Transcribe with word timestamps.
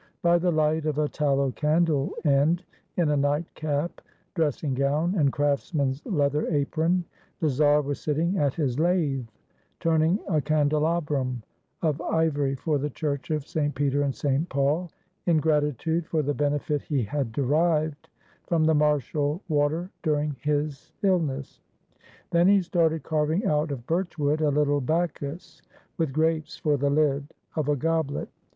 By 0.23 0.39
the 0.39 0.51
light 0.51 0.87
of 0.87 0.97
a 0.97 1.07
tallow 1.07 1.51
candle 1.51 2.13
end, 2.25 2.63
in 2.97 3.09
a 3.09 3.15
night 3.15 3.45
cap, 3.53 4.01
dressing 4.33 4.73
gown, 4.73 5.13
and 5.15 5.31
crafts 5.31 5.75
man's 5.75 6.03
leather 6.07 6.47
apron, 6.47 7.05
the 7.39 7.47
czar 7.47 7.83
was 7.83 7.99
sitting 7.99 8.35
at 8.39 8.55
his 8.55 8.79
lathe 8.79 9.27
turning 9.79 10.17
a 10.27 10.41
candelabrum 10.41 11.43
of 11.83 12.01
ivory 12.01 12.55
for 12.55 12.79
the 12.79 12.89
Church 12.89 13.29
of 13.29 13.45
St. 13.45 13.75
Peter 13.75 14.01
and 14.01 14.15
St. 14.15 14.49
Paul, 14.49 14.89
in 15.27 15.37
gratitude 15.37 16.07
for 16.07 16.23
the 16.23 16.33
benefit 16.33 16.81
he 16.81 17.03
had 17.03 17.31
derived 17.31 18.09
from 18.47 18.63
the 18.65 18.73
Martial 18.73 19.43
water 19.49 19.91
during 20.01 20.35
his 20.41 20.93
illness. 21.03 21.61
Then 22.31 22.47
he 22.47 22.63
started 22.63 23.03
carving 23.03 23.45
out 23.45 23.69
of 23.69 23.85
birch 23.85 24.17
wood 24.17 24.41
a 24.41 24.49
little 24.49 24.81
Bacchus 24.81 25.61
with 25.99 26.11
grapes 26.11 26.57
for 26.57 26.75
the 26.75 26.89
lid 26.89 27.27
of 27.55 27.69
a 27.69 27.75
goblet. 27.75 28.29